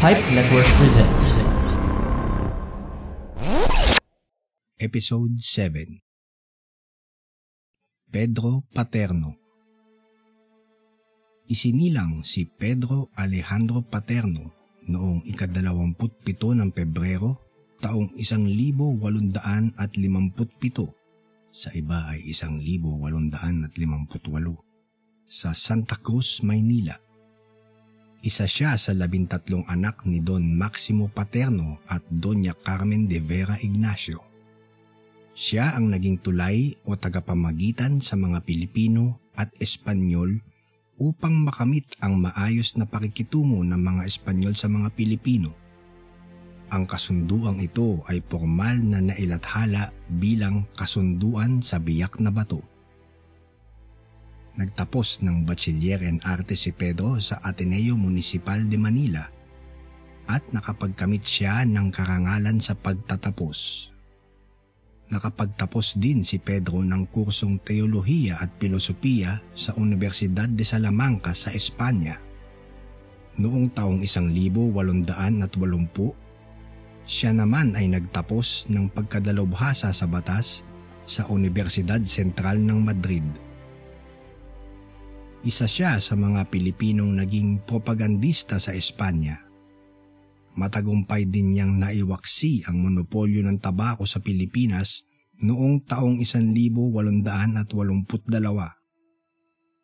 Pipe 0.00 0.32
Network 0.32 0.64
presents. 0.80 1.36
Episode 4.80 5.36
7 5.36 6.00
Pedro 8.08 8.64
Paterno 8.72 9.36
Isinilang 11.52 12.24
si 12.24 12.48
Pedro 12.48 13.12
Alejandro 13.12 13.84
Paterno 13.84 14.72
noong 14.88 15.28
ikadalawamput-pito 15.28 16.56
ng 16.56 16.72
Pebrero 16.72 17.36
taong 17.84 18.16
isang 18.16 18.48
libo 18.48 18.96
walundaan 18.96 19.76
at 19.76 20.00
limamput-pito 20.00 20.96
sa 21.52 21.68
iba 21.76 22.08
ay 22.08 22.24
isang 22.24 22.56
libo 22.56 22.96
walundaan 23.04 23.68
at 23.68 23.76
limamput-walo 23.76 24.56
sa 25.28 25.52
Santa 25.52 26.00
Cruz, 26.00 26.40
Maynila. 26.40 27.09
Isa 28.20 28.44
siya 28.44 28.76
sa 28.76 28.92
labintatlong 28.92 29.64
anak 29.64 30.04
ni 30.04 30.20
Don 30.20 30.44
Maximo 30.44 31.08
Paterno 31.08 31.80
at 31.88 32.04
Doña 32.12 32.52
Carmen 32.52 33.08
de 33.08 33.16
Vera 33.16 33.56
Ignacio. 33.64 34.20
Siya 35.32 35.72
ang 35.72 35.88
naging 35.88 36.20
tulay 36.20 36.76
o 36.84 37.00
tagapamagitan 37.00 38.04
sa 38.04 38.20
mga 38.20 38.44
Pilipino 38.44 39.24
at 39.40 39.48
Espanyol 39.56 40.36
upang 41.00 41.32
makamit 41.32 41.96
ang 42.04 42.20
maayos 42.20 42.76
na 42.76 42.84
pakikitungo 42.84 43.64
ng 43.64 43.80
mga 43.80 44.04
Espanyol 44.04 44.52
sa 44.52 44.68
mga 44.68 44.92
Pilipino. 44.92 45.56
Ang 46.68 46.84
kasunduang 46.84 47.56
ito 47.64 48.04
ay 48.04 48.20
formal 48.28 48.84
na 48.84 49.00
nailathala 49.00 49.96
bilang 50.20 50.68
kasunduan 50.76 51.64
sa 51.64 51.80
biyak 51.80 52.20
na 52.20 52.28
bato. 52.28 52.60
Nagtapos 54.60 55.24
ng 55.24 55.48
Bachiller 55.48 56.04
en 56.04 56.20
Arte 56.20 56.52
si 56.52 56.76
Pedro 56.76 57.16
sa 57.16 57.40
Ateneo 57.40 57.96
Municipal 57.96 58.68
de 58.68 58.76
Manila 58.76 59.24
at 60.28 60.44
nakapagkamit 60.52 61.24
siya 61.24 61.64
ng 61.64 61.88
karangalan 61.88 62.60
sa 62.60 62.76
pagtatapos. 62.76 63.88
Nakapagtapos 65.08 65.96
din 65.96 66.28
si 66.28 66.36
Pedro 66.36 66.84
ng 66.84 67.08
kursong 67.08 67.64
Teolohiya 67.64 68.36
at 68.36 68.52
Pilosopiya 68.60 69.40
sa 69.56 69.72
Universidad 69.80 70.52
de 70.52 70.60
Salamanca 70.60 71.32
sa 71.32 71.56
Espanya. 71.56 72.20
Noong 73.40 73.72
taong 73.72 74.04
1880, 74.04 74.76
siya 77.08 77.32
naman 77.32 77.80
ay 77.80 77.88
nagtapos 77.88 78.68
ng 78.68 78.92
pagkadalubhasa 78.92 79.88
sa 79.88 80.04
batas 80.04 80.68
sa 81.08 81.24
Universidad 81.32 82.04
Sentral 82.04 82.60
ng 82.60 82.84
Madrid. 82.84 83.49
Isa 85.40 85.64
siya 85.64 85.96
sa 85.96 86.20
mga 86.20 86.52
Pilipinong 86.52 87.16
naging 87.16 87.64
propagandista 87.64 88.60
sa 88.60 88.76
Espanya. 88.76 89.40
Matagumpay 90.60 91.24
din 91.32 91.56
niyang 91.56 91.80
naiwaksi 91.80 92.68
ang 92.68 92.84
monopolyo 92.84 93.40
ng 93.48 93.56
tabako 93.56 94.04
sa 94.04 94.20
Pilipinas 94.20 95.08
noong 95.40 95.88
taong 95.88 96.20
1882. 96.20 97.24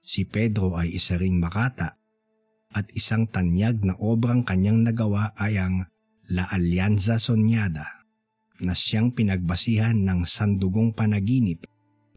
Si 0.05 0.29
Pedro 0.29 0.77
ay 0.77 0.93
isa 0.93 1.17
ring 1.17 1.41
makata 1.41 1.97
at 2.77 2.93
isang 2.93 3.25
tanyag 3.25 3.81
na 3.81 3.97
obrang 3.97 4.45
kanyang 4.45 4.85
nagawa 4.85 5.33
ay 5.41 5.57
ang 5.57 5.89
La 6.37 6.45
Alianza 6.53 7.17
Soñada 7.17 8.05
na 8.61 8.77
siyang 8.77 9.17
pinagbasihan 9.17 9.97
ng 10.05 10.29
Sandugong 10.29 10.93
Panaginip 10.93 11.65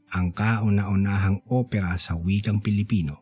ang 0.09 0.33
kauna-unahang 0.33 1.45
opera 1.53 1.93
sa 2.01 2.17
wikang 2.17 2.61
Pilipino. 2.61 3.21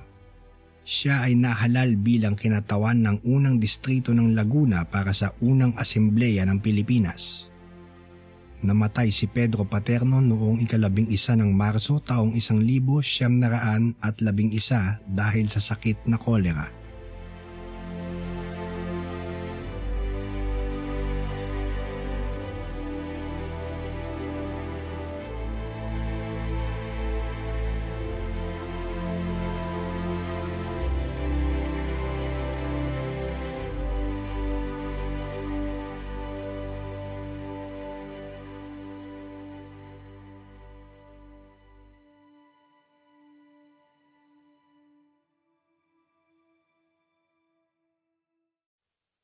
siya 0.87 1.25
ay 1.27 1.35
nahalal 1.35 1.97
bilang 1.99 2.37
kinatawan 2.37 3.01
ng 3.01 3.17
unang 3.27 3.57
distrito 3.57 4.13
ng 4.15 4.37
Laguna 4.37 4.87
para 4.87 5.11
sa 5.11 5.35
unang 5.43 5.75
asembleya 5.81 6.45
ng 6.47 6.63
Pilipinas. 6.63 7.51
Namatay 8.65 9.13
si 9.13 9.29
Pedro 9.29 9.69
Paterno 9.69 10.25
noong 10.25 10.65
ikalabing 10.65 11.13
isa 11.13 11.37
ng 11.37 11.53
Marso 11.53 12.01
taong 12.01 12.33
isang 12.33 12.57
libo 12.57 13.05
siyam 13.05 13.37
naraan 13.37 13.93
at 14.01 14.25
labing 14.25 14.49
isa 14.57 14.97
dahil 15.05 15.45
sa 15.53 15.61
sakit 15.61 16.09
na 16.09 16.17
kolera. 16.17 16.86